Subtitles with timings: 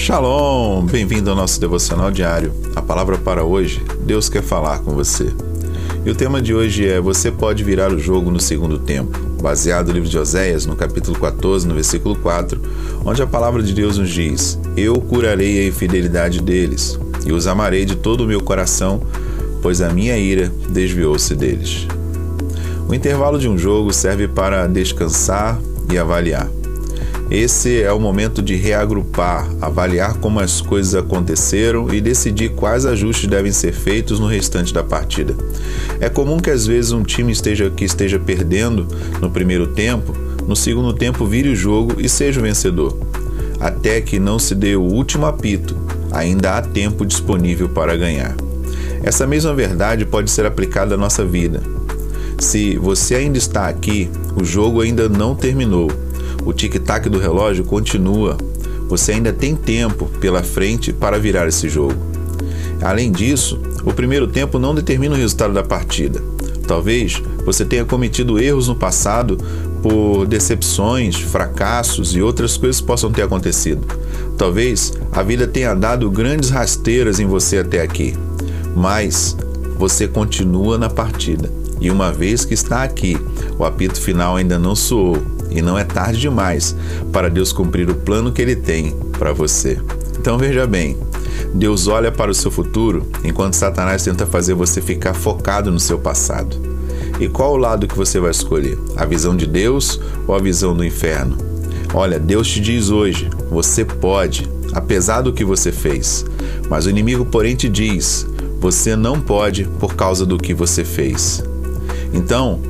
[0.00, 0.86] Shalom!
[0.86, 2.54] Bem-vindo ao nosso devocional diário.
[2.74, 5.30] A palavra para hoje, Deus quer falar com você.
[6.06, 9.88] E o tema de hoje é Você pode virar o jogo no segundo tempo, baseado
[9.88, 12.58] no livro de Oséias, no capítulo 14, no versículo 4,
[13.04, 17.84] onde a palavra de Deus nos diz: Eu curarei a infidelidade deles e os amarei
[17.84, 19.02] de todo o meu coração,
[19.60, 21.86] pois a minha ira desviou-se deles.
[22.88, 25.60] O intervalo de um jogo serve para descansar
[25.92, 26.59] e avaliar.
[27.30, 33.28] Esse é o momento de reagrupar, avaliar como as coisas aconteceram e decidir quais ajustes
[33.28, 35.36] devem ser feitos no restante da partida.
[36.00, 38.88] É comum que às vezes um time esteja, que esteja perdendo
[39.20, 40.12] no primeiro tempo,
[40.44, 42.98] no segundo tempo vire o jogo e seja o vencedor.
[43.60, 45.76] Até que não se dê o último apito,
[46.10, 48.34] ainda há tempo disponível para ganhar.
[49.04, 51.62] Essa mesma verdade pode ser aplicada à nossa vida.
[52.40, 56.09] Se você ainda está aqui, o jogo ainda não terminou
[56.44, 58.36] o tic-tac do relógio continua.
[58.88, 61.94] Você ainda tem tempo pela frente para virar esse jogo.
[62.82, 66.20] Além disso, o primeiro tempo não determina o resultado da partida.
[66.66, 69.36] Talvez você tenha cometido erros no passado
[69.82, 73.86] por decepções, fracassos e outras coisas possam ter acontecido.
[74.36, 78.14] Talvez a vida tenha dado grandes rasteiras em você até aqui,
[78.74, 79.36] mas
[79.78, 81.50] você continua na partida.
[81.80, 83.16] E uma vez que está aqui,
[83.58, 85.16] o apito final ainda não soou
[85.50, 86.76] e não é tarde demais
[87.12, 89.80] para Deus cumprir o plano que Ele tem para você.
[90.18, 90.96] Então veja bem,
[91.54, 95.98] Deus olha para o seu futuro enquanto Satanás tenta fazer você ficar focado no seu
[95.98, 96.56] passado.
[97.18, 98.78] E qual o lado que você vai escolher?
[98.96, 101.36] A visão de Deus ou a visão do inferno?
[101.92, 106.24] Olha, Deus te diz hoje: você pode, apesar do que você fez.
[106.68, 108.26] Mas o inimigo, porém, te diz:
[108.60, 111.42] você não pode por causa do que você fez.
[112.12, 112.60] Então,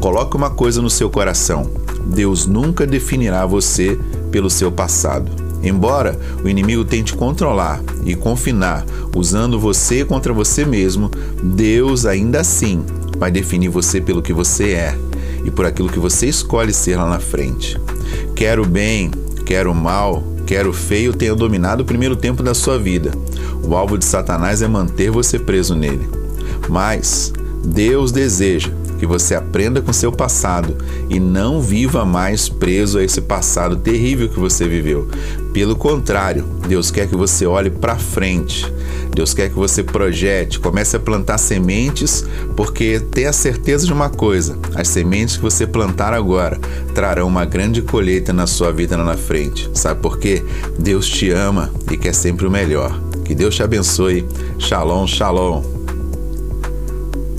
[0.00, 1.70] coloque uma coisa no seu coração:
[2.06, 3.98] Deus nunca definirá você
[4.30, 5.30] pelo seu passado.
[5.62, 8.84] Embora o inimigo tente controlar e confinar
[9.16, 11.10] usando você contra você mesmo,
[11.42, 12.84] Deus ainda assim
[13.18, 14.98] vai definir você pelo que você é
[15.44, 17.80] e por aquilo que você escolhe ser lá na frente.
[18.34, 19.10] Quer o bem,
[19.46, 23.12] quer o mal, quer o feio tenha dominado o primeiro tempo da sua vida.
[23.62, 26.06] O alvo de Satanás é manter você preso nele.
[26.68, 27.32] Mas
[27.64, 30.76] Deus deseja que você aprenda com seu passado
[31.08, 35.08] e não viva mais preso a esse passado terrível que você viveu.
[35.52, 38.66] Pelo contrário, Deus quer que você olhe para frente.
[39.14, 42.24] Deus quer que você projete, comece a plantar sementes,
[42.56, 46.58] porque tenha certeza de uma coisa: as sementes que você plantar agora
[46.94, 49.70] trarão uma grande colheita na sua vida lá na frente.
[49.72, 50.42] Sabe por quê?
[50.78, 53.00] Deus te ama e quer sempre o melhor.
[53.24, 54.26] Que Deus te abençoe.
[54.58, 55.73] Shalom, shalom.